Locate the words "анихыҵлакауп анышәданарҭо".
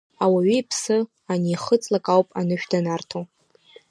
1.31-3.19